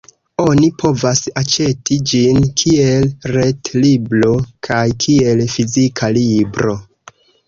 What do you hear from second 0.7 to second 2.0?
povas aĉeti